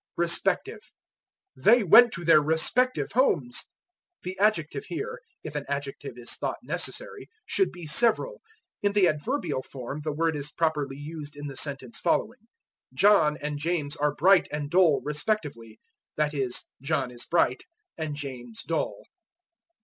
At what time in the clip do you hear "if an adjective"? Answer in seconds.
5.43-6.17